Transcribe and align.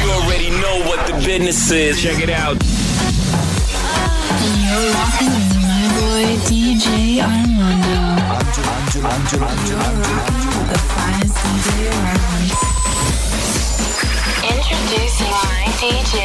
You 0.00 0.10
already 0.12 0.50
know 0.50 0.84
what 0.86 1.06
the 1.06 1.14
business 1.24 1.70
is. 1.70 2.02
Check 2.02 2.20
it 2.20 2.28
out. 2.30 2.56
You're 4.66 4.92
rocking 4.92 5.32
with 5.32 5.56
my 5.64 5.84
boy 5.96 6.36
DJ 6.44 7.20
Armando. 7.24 8.20
The 10.70 10.78
finest 10.92 11.36
DJ 11.42 11.68
around. 11.88 12.48
Introducing 14.44 15.30
my 15.30 15.64
DJ. 15.80 16.16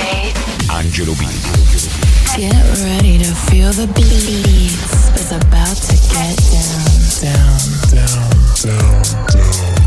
Angelo 0.69 1.13
B. 1.15 1.23
Get 2.35 2.63
ready 2.83 3.17
to 3.19 3.31
feel 3.49 3.71
the 3.71 3.87
beats. 3.95 5.09
It's 5.09 5.31
about 5.31 5.77
to 5.77 5.95
get 6.11 6.35
down 6.51 6.91
down 7.21 7.59
down 8.61 9.01
down. 9.31 9.80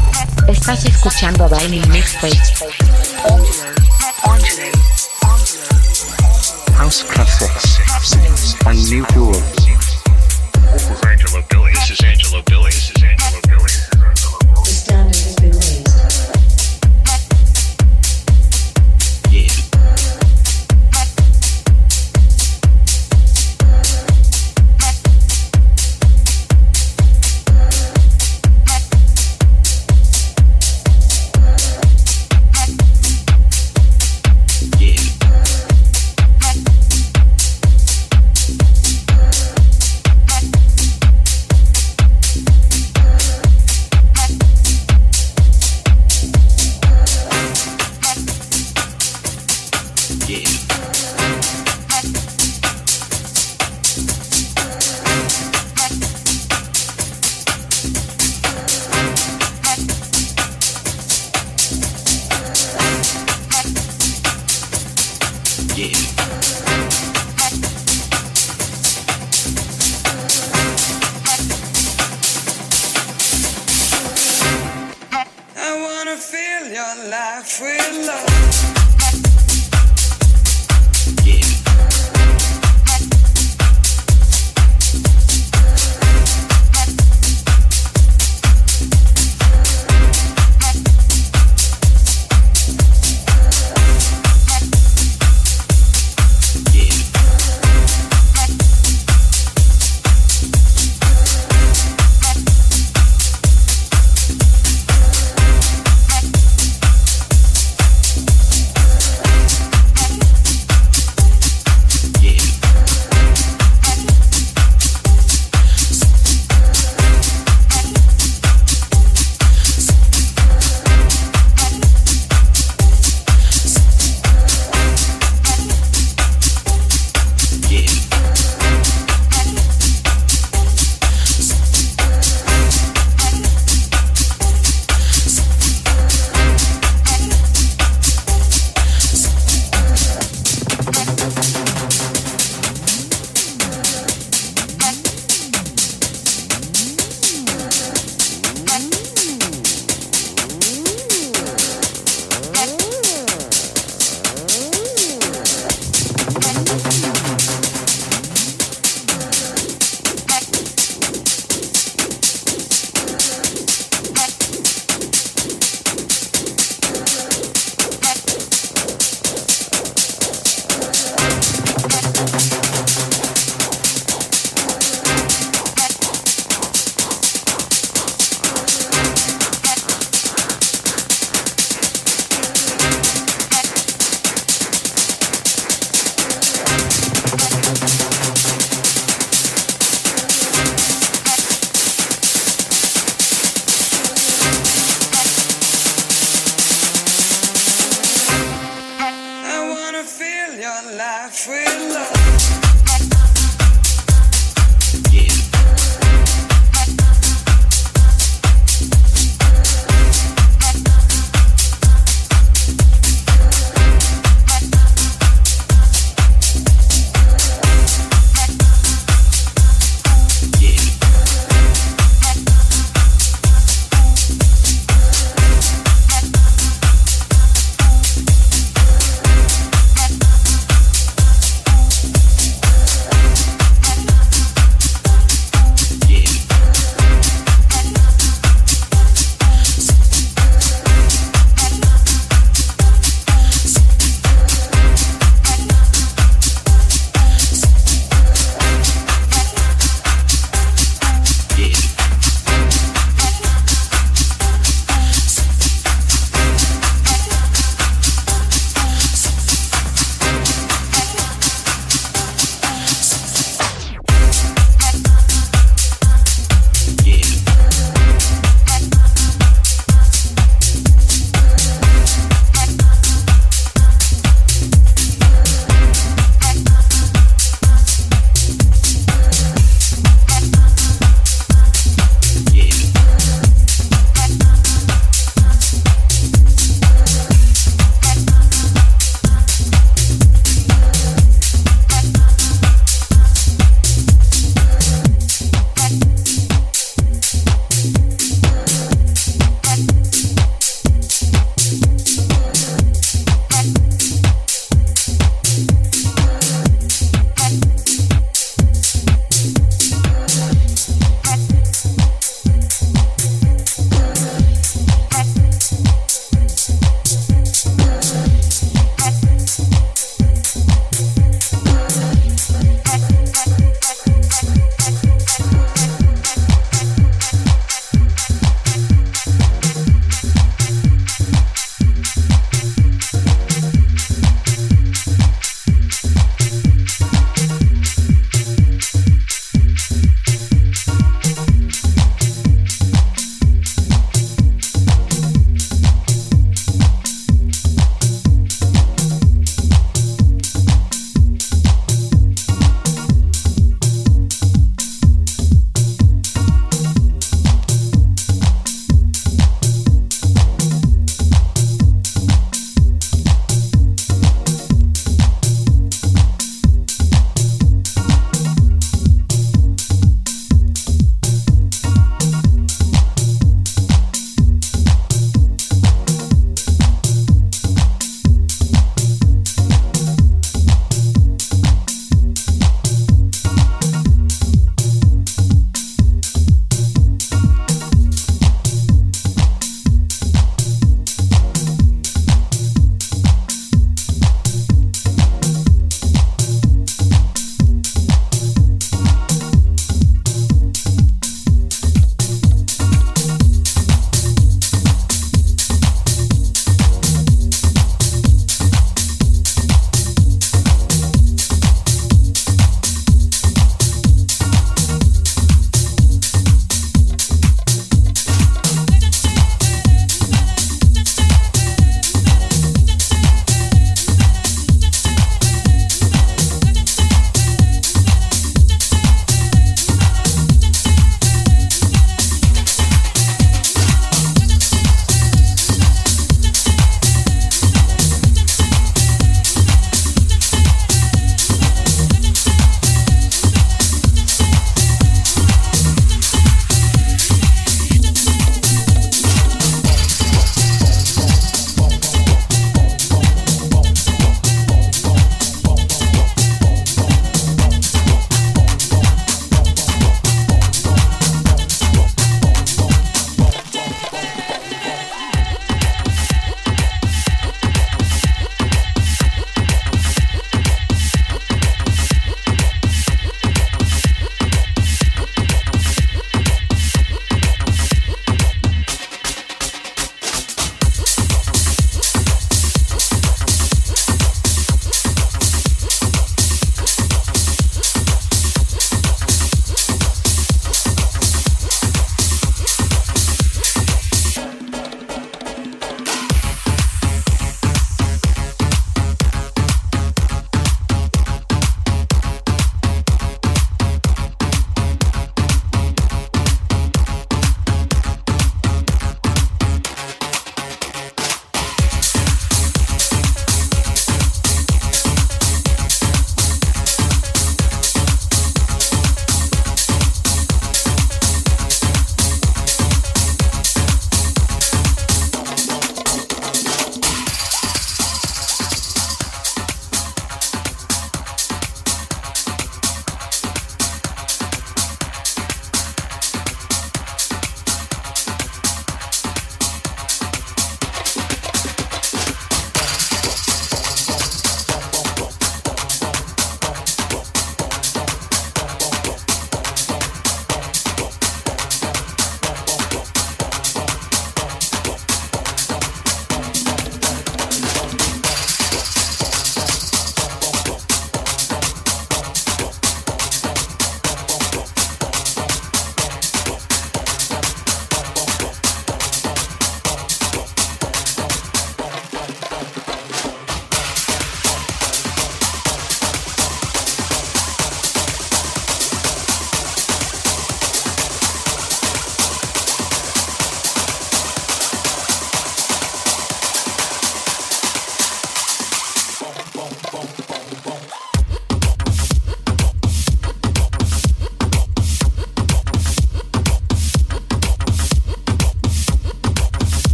Estás 0.67 0.87
escuchando 0.87 1.47
Vinyl 1.47 1.87
Mixtape. 1.91 2.41
House 6.75 7.05
classics 7.05 7.79
and 8.65 8.79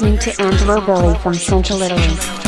listening 0.00 0.18
to 0.18 0.42
Angelo 0.42 0.80
Billy 0.84 1.16
from 1.18 1.34
Central 1.34 1.80
Italy. 1.80 2.43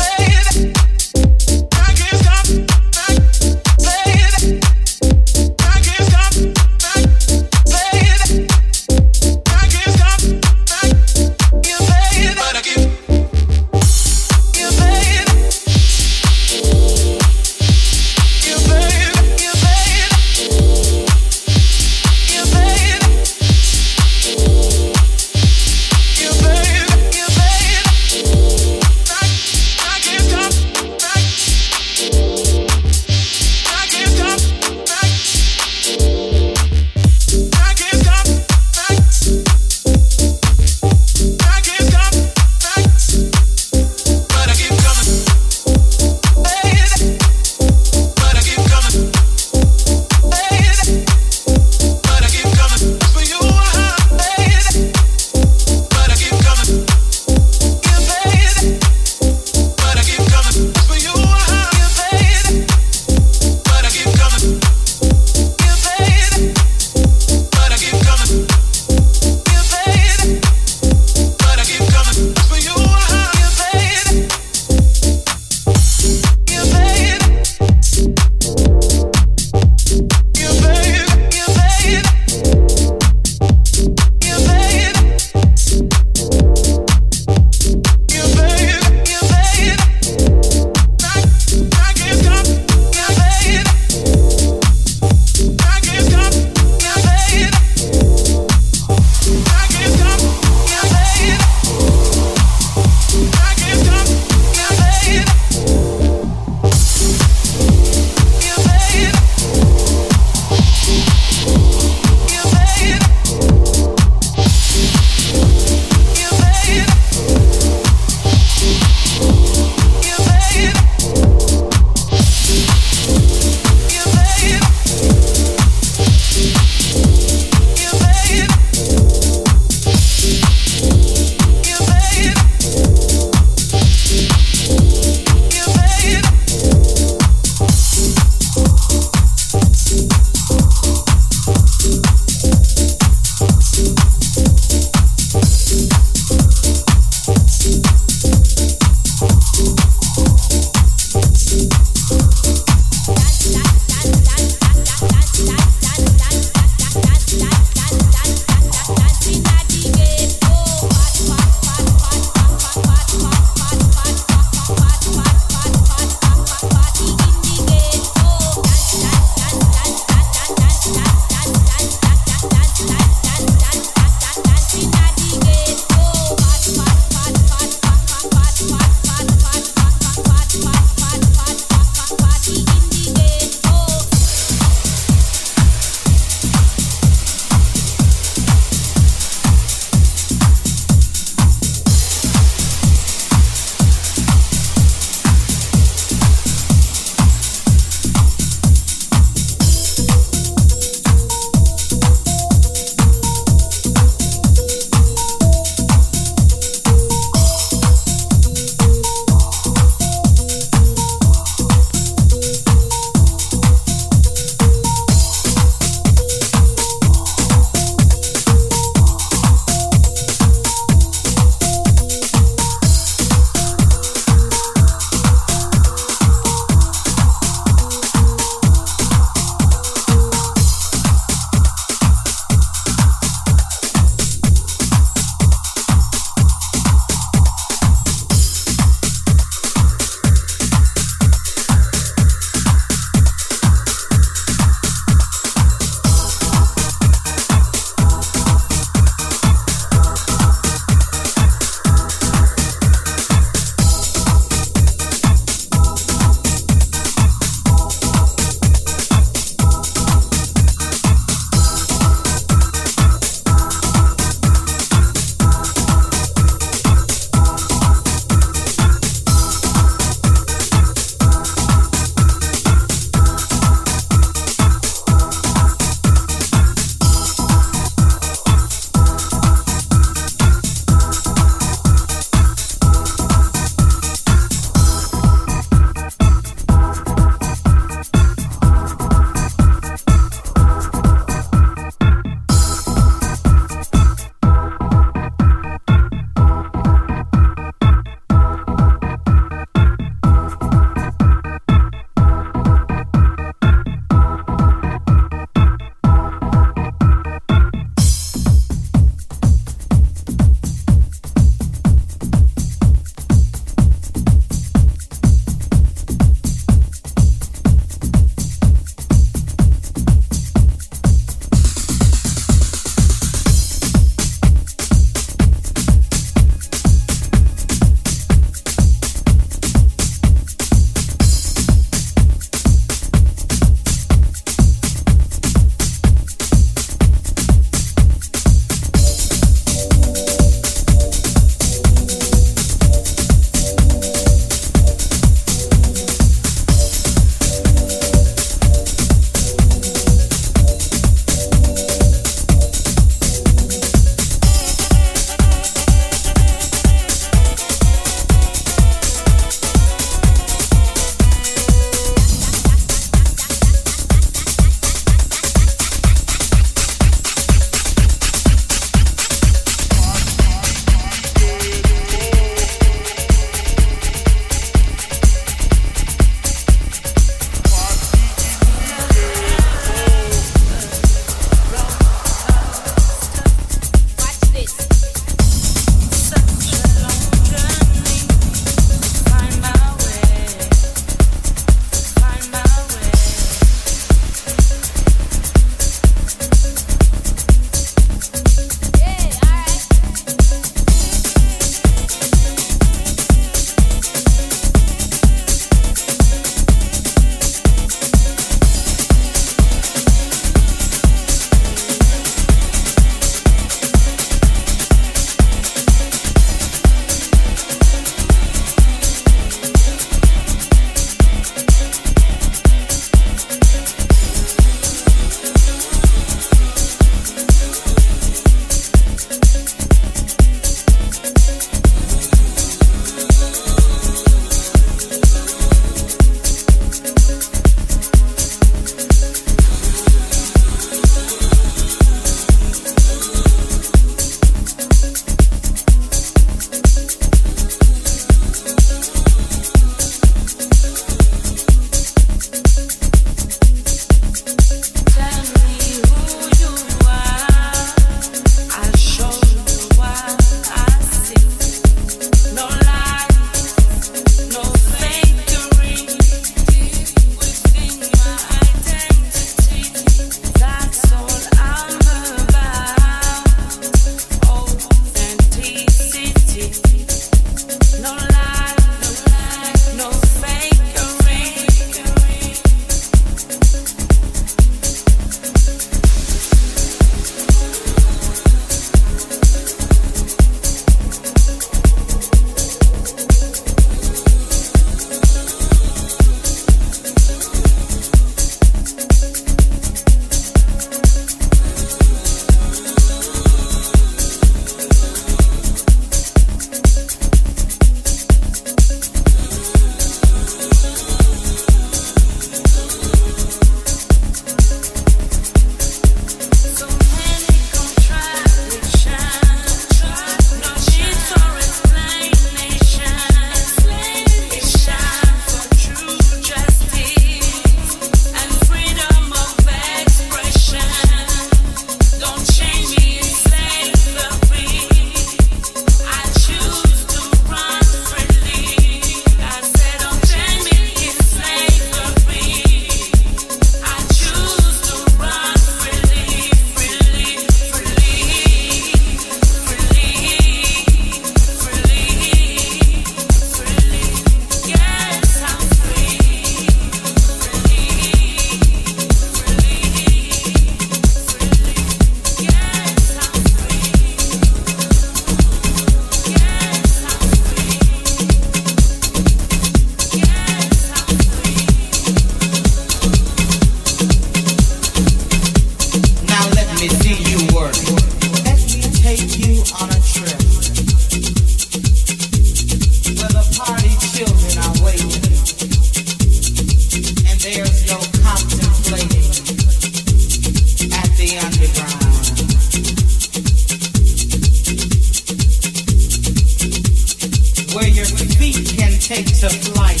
where 597.74 597.88
your 597.88 598.04
feet 598.04 598.54
can 598.78 598.92
take 599.00 599.26
to 599.26 599.50
flight, 599.50 600.00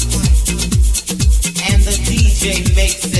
and 1.72 1.82
the 1.82 1.96
DJ 2.06 2.62
makes 2.76 3.13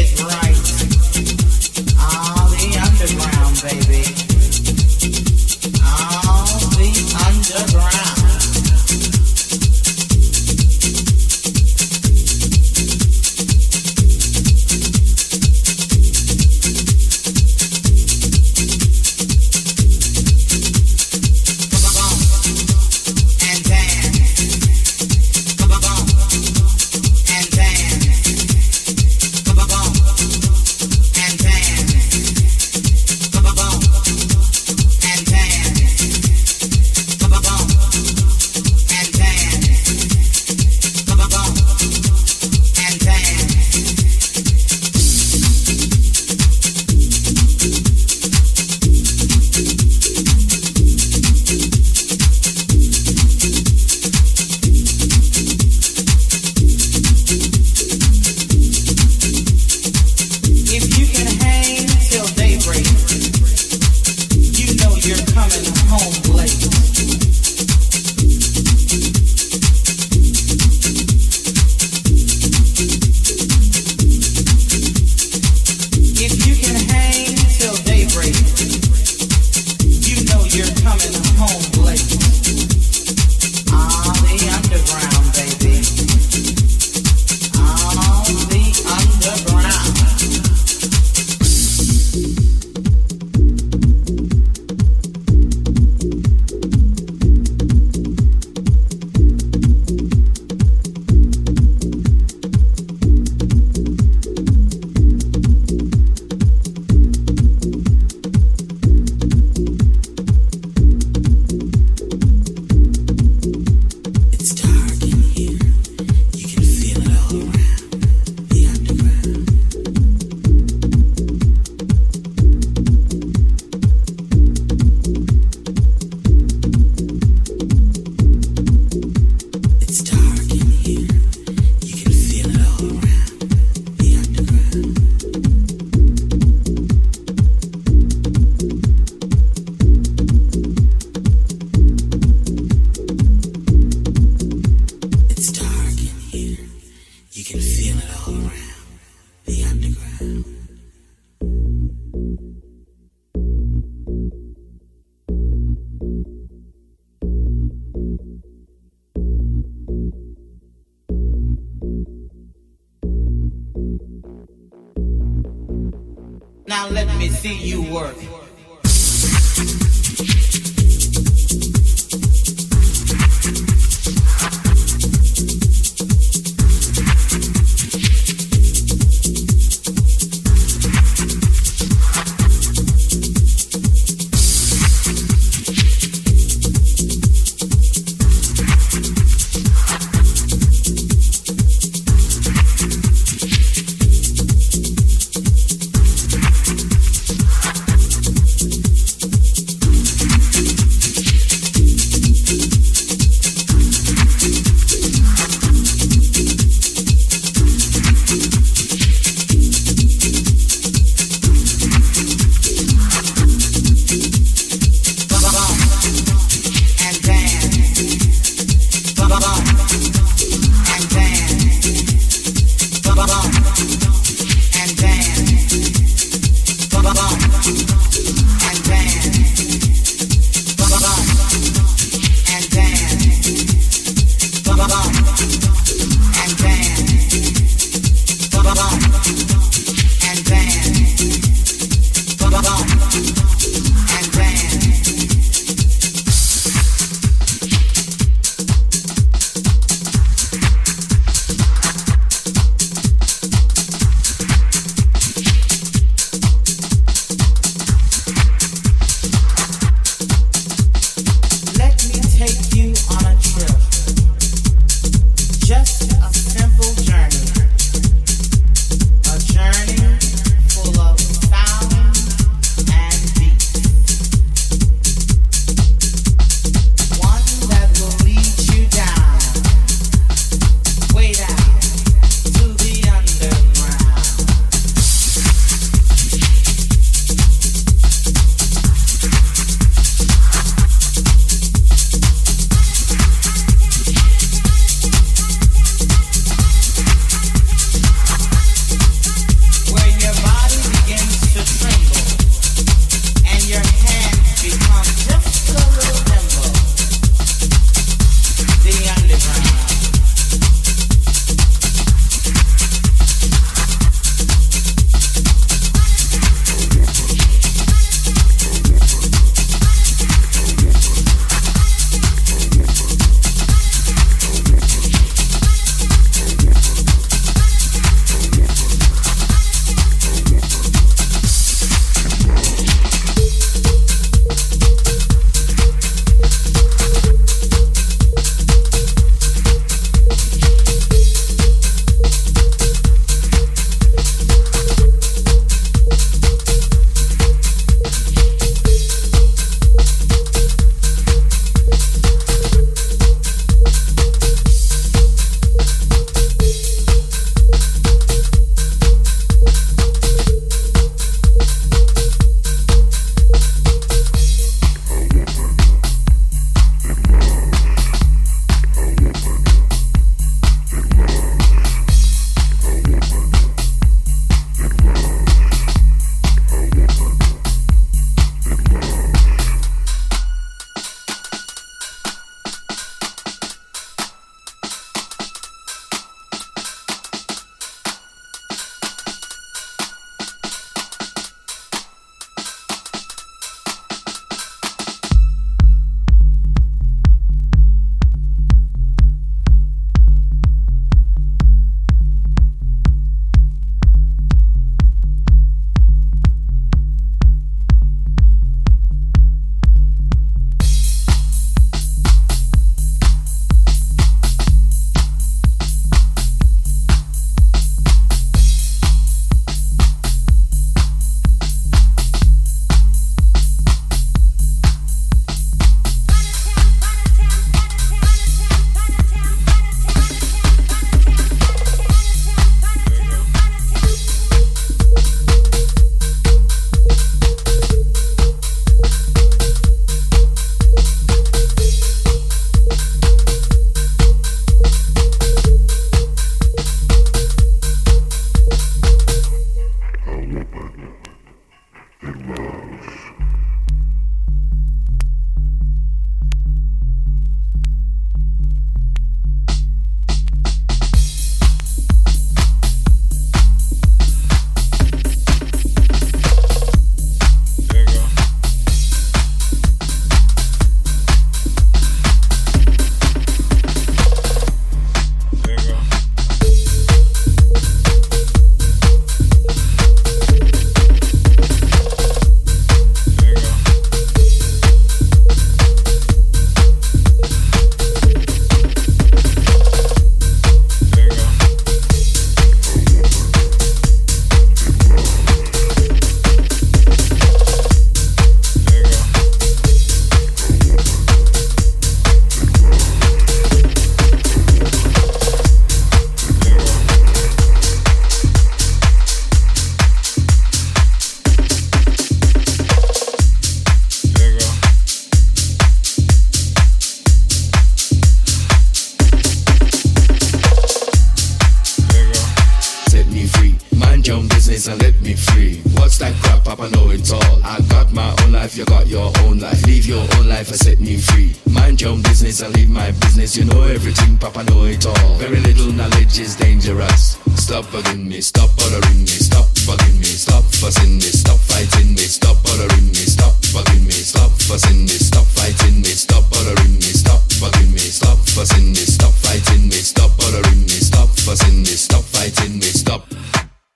eyes 524.85 524.89
and 524.89 525.03
let 525.03 525.20
me 525.22 525.35
free. 525.35 525.80
What's 525.97 526.18
that 526.18 526.35
crap, 526.43 526.64
Papa? 526.64 526.89
Know 526.91 527.11
it 527.11 527.30
all. 527.32 527.61
I 527.64 527.80
got 527.89 528.12
my 528.12 528.35
own 528.43 528.53
life, 528.53 528.76
you 528.76 528.85
got 528.85 529.07
your 529.07 529.32
own 529.41 529.59
life. 529.59 529.85
Leave 529.87 530.07
your 530.07 530.26
own 530.37 530.49
life 530.49 530.68
and 530.68 530.78
set 530.78 531.01
me 531.01 531.16
free. 531.16 531.55
Mind 531.70 532.01
your 532.01 532.11
own 532.11 532.22
business 532.22 532.61
and 532.61 532.74
leave 532.76 532.91
my 532.91 533.11
business. 533.12 533.57
You 533.57 533.64
know 533.64 533.82
everything, 533.82 534.37
Papa. 534.39 534.64
Know 534.64 534.85
it 534.85 535.07
all. 535.07 535.37
Very 535.37 535.61
little 535.61 535.93
knowledge 535.93 536.39
is 536.39 536.57
dangerous. 536.57 537.39
Stop 537.57 537.85
bugging 537.87 538.26
me, 538.26 538.41
stop 538.41 538.70
bothering 538.76 539.20
me, 539.20 539.39
stop 539.49 539.66
bugging 539.87 540.18
me, 540.18 540.24
stop 540.24 540.64
fussing 540.64 541.16
me, 541.16 541.30
stop 541.32 541.59
fighting 541.59 542.11
me, 542.12 542.26
stop 542.26 542.62
bothering 542.64 543.07
me, 543.09 543.24
stop 543.24 543.55
bugging 543.72 544.05
me, 544.05 544.12
stop 544.12 544.51
fussing 544.68 545.03
me, 545.03 545.16
stop 545.16 545.47
fighting 545.47 546.01
me, 546.03 546.12
stop 546.12 546.45
bothering 546.51 546.95
me, 546.95 547.12
stop 547.14 547.41
bugging 547.62 547.93
me, 547.93 547.99
stop 547.99 548.39
fussing 548.53 548.91
me, 548.91 549.05
stop 549.07 549.32
fighting 549.32 549.89
me, 549.89 549.97
stop 550.03 550.37
bothering 550.37 550.82
me, 550.82 550.99
stop 551.01 551.28
fussing 551.47 551.78
me, 551.78 551.95
stop 551.95 552.24
fighting 552.24 552.78
me, 552.78 552.91
stop. 552.91 553.24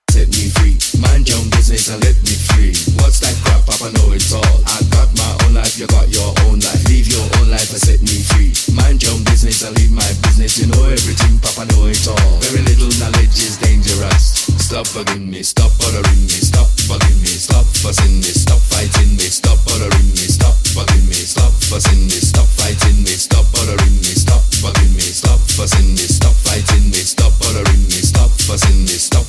Set 0.09 0.27
me 0.29 0.49
free 0.49 0.78
and 1.69 2.01
let 2.01 2.17
me 2.25 2.33
free. 2.49 2.73
What's 2.97 3.21
that 3.21 3.37
crap? 3.45 3.61
Papa 3.69 3.93
know 3.93 4.09
it 4.09 4.25
all. 4.33 4.57
I 4.65 4.81
got 4.89 5.05
my 5.13 5.31
own 5.45 5.53
life, 5.53 5.77
you 5.77 5.85
got 5.85 6.09
your 6.09 6.33
own 6.49 6.57
life. 6.65 6.81
Leave 6.89 7.05
your 7.05 7.21
own 7.37 7.53
life 7.53 7.69
and 7.69 7.77
set 7.77 8.01
me 8.01 8.25
free. 8.25 8.49
Mind 8.73 9.05
your 9.05 9.13
own 9.13 9.21
business 9.29 9.61
and 9.61 9.77
leave 9.77 9.93
my 9.93 10.09
business. 10.25 10.57
You 10.57 10.65
know 10.65 10.81
everything, 10.89 11.37
Papa 11.37 11.69
know 11.69 11.85
it 11.85 12.01
all. 12.09 12.41
Very 12.41 12.65
little 12.65 12.89
knowledge 12.97 13.37
is 13.37 13.61
dangerous. 13.61 14.49
Stop 14.57 14.89
bugging 14.97 15.29
me, 15.29 15.45
stop 15.45 15.69
bothering 15.77 16.25
me, 16.25 16.41
stop 16.41 16.65
bugging 16.89 17.21
me, 17.21 17.37
stop 17.37 17.69
fussing 17.85 18.17
me, 18.17 18.33
stop 18.33 18.57
fighting 18.73 19.13
me, 19.13 19.29
stop 19.29 19.61
bothering 19.69 20.09
me, 20.17 20.25
stop 20.25 20.57
bugging 20.73 21.05
me, 21.05 21.21
stop 21.21 21.53
fussing 21.69 22.01
me, 22.09 22.17
stop 22.17 22.49
fighting 22.57 22.97
me, 23.05 23.13
stop 23.13 23.45
bothering 23.53 23.97
me, 24.01 24.13
stop 24.17 24.41
bugging 24.65 24.89
me, 24.97 25.05
stop 25.05 25.37
fussing 25.53 25.93
me, 25.93 26.05
stop 26.09 26.33
fighting 26.33 26.89
me, 26.89 27.01
stop 27.05 27.29
bothering 27.37 27.83
me, 27.93 28.01
stop 28.01 28.33
fussing 28.41 28.89
me, 28.89 28.97
stop 28.97 29.28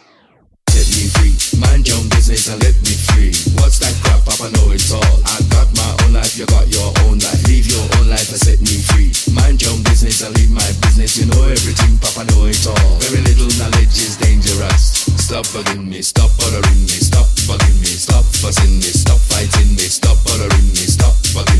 Set 0.71 0.87
me 0.95 1.03
free, 1.19 1.35
mind 1.59 1.83
your 1.83 1.99
own 1.99 2.07
business 2.07 2.47
and 2.47 2.55
let 2.63 2.71
me 2.87 2.95
free. 3.11 3.35
What's 3.59 3.83
that 3.83 3.91
crap? 4.07 4.23
Papa 4.23 4.47
know 4.55 4.71
it 4.71 4.87
all. 4.87 5.19
I 5.27 5.35
got 5.51 5.67
my 5.75 5.91
own 6.07 6.15
life, 6.15 6.39
you 6.39 6.47
got 6.47 6.63
your 6.71 6.95
own 7.03 7.19
life. 7.19 7.43
Leave 7.43 7.67
your 7.67 7.83
own 7.99 8.07
life 8.07 8.31
and 8.31 8.39
set 8.39 8.63
me 8.63 8.79
free. 8.79 9.11
Mind 9.35 9.59
your 9.59 9.75
own 9.75 9.83
business 9.83 10.23
and 10.23 10.31
leave 10.39 10.47
my 10.47 10.63
business. 10.79 11.19
You 11.19 11.27
know 11.27 11.43
everything, 11.43 11.99
Papa 11.99 12.23
know 12.31 12.47
it 12.47 12.63
all. 12.63 12.95
Very 13.03 13.19
little 13.19 13.51
knowledge 13.59 13.99
is 13.99 14.15
dangerous. 14.15 15.11
Stop 15.19 15.43
bugging 15.51 15.91
me, 15.91 15.99
stop 15.99 16.31
bothering 16.39 16.81
me, 16.87 16.95
stop 17.03 17.27
bugging 17.43 17.75
me, 17.83 17.91
stop 17.91 18.23
fussing 18.23 18.79
me, 18.79 18.95
stop 18.95 19.19
fighting 19.27 19.75
me, 19.75 19.91
stop 19.91 20.15
bothering 20.23 20.71
me, 20.71 20.87
stop 20.87 21.19
bugging 21.35 21.50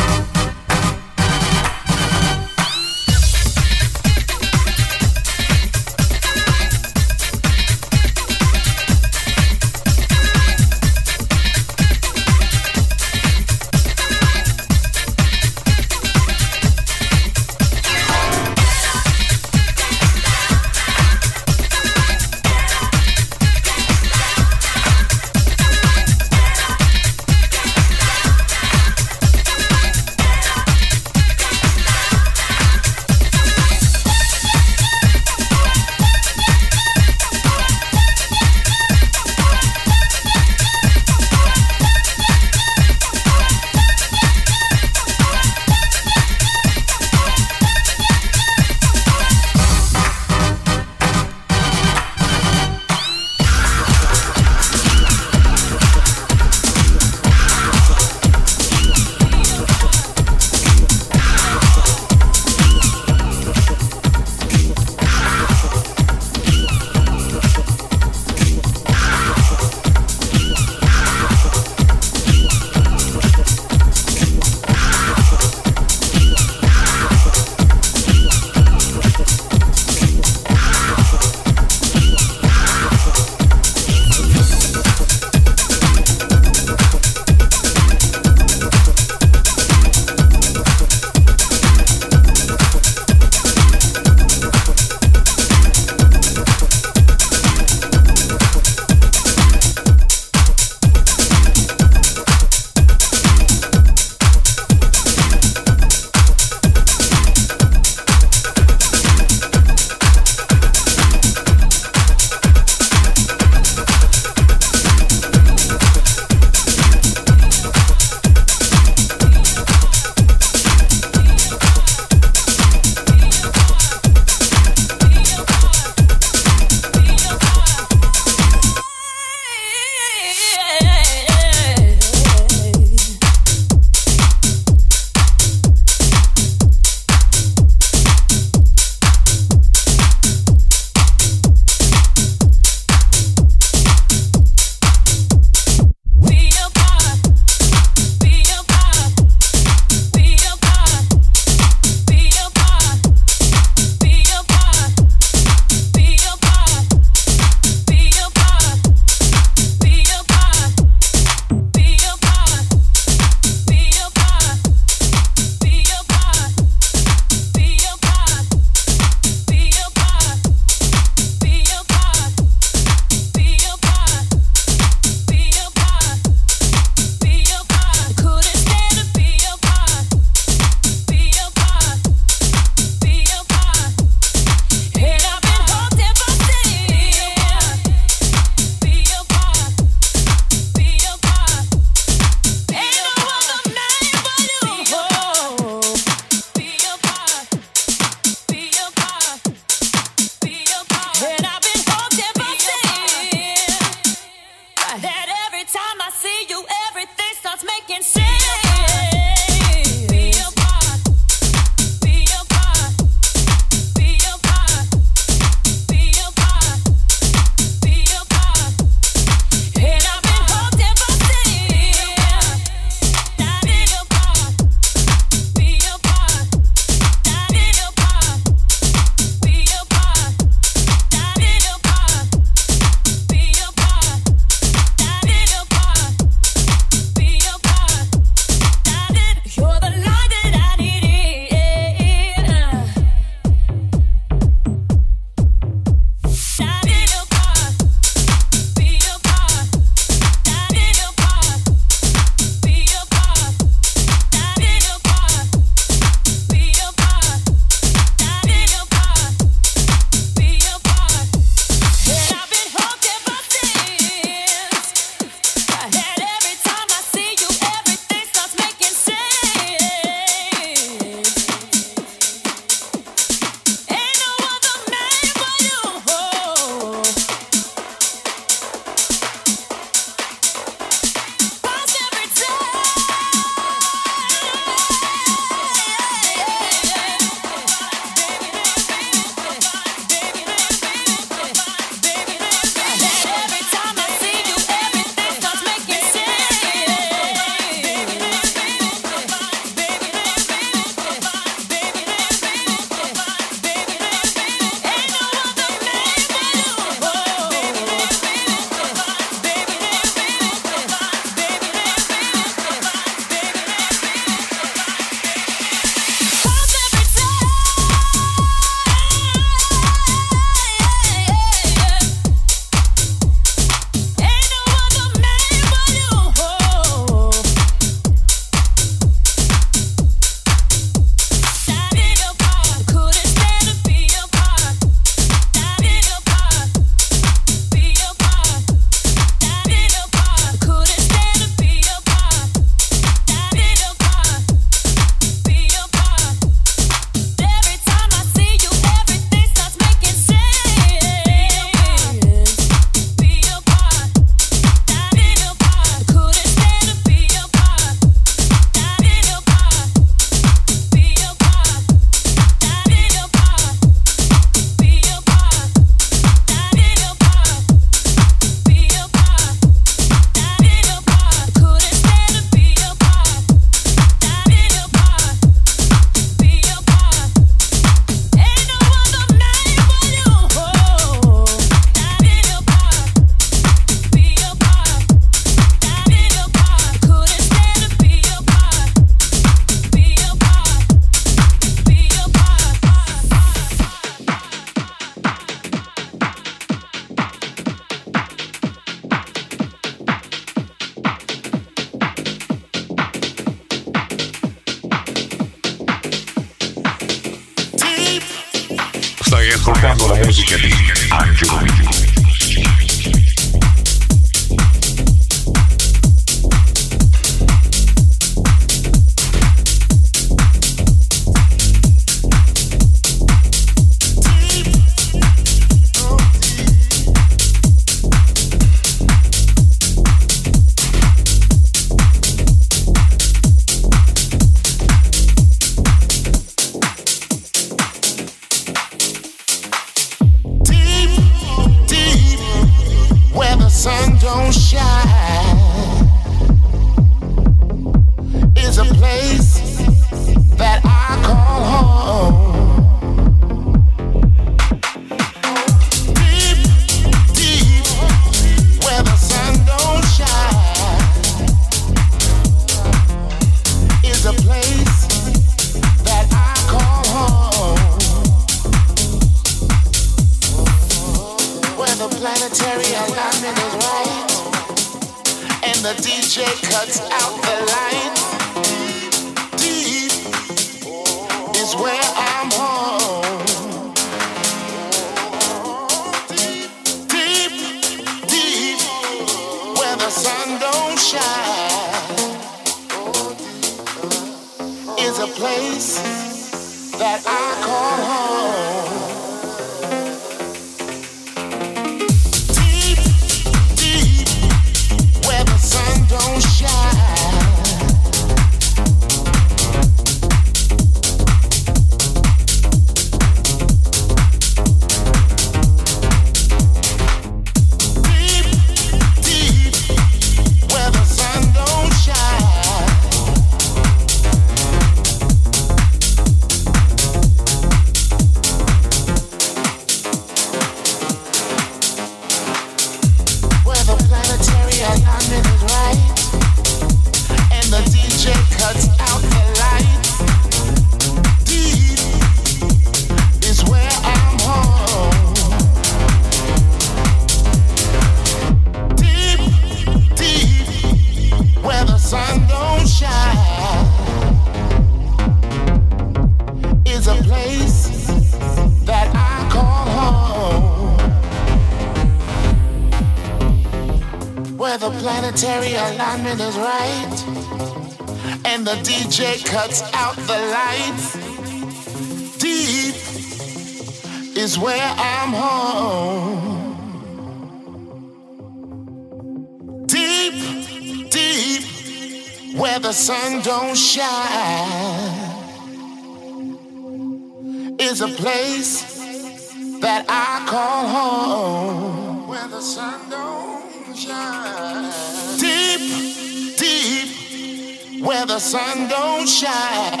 sun 598.40 598.88
don't 598.88 599.28
shine 599.28 600.00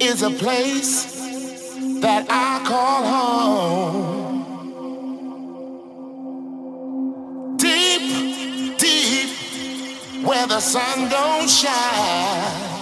is 0.00 0.22
a 0.22 0.30
place 0.30 1.14
that 2.00 2.26
I 2.28 2.60
call 2.66 3.04
home. 3.14 4.34
Deep, 7.56 8.76
deep, 8.76 9.30
where 10.26 10.46
the 10.48 10.58
sun 10.58 11.08
don't 11.08 11.48
shine 11.48 12.74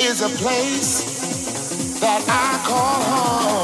is 0.00 0.22
a 0.22 0.28
place 0.42 1.98
that 2.00 2.22
I 2.28 2.62
call 2.68 3.02
home. 3.02 3.55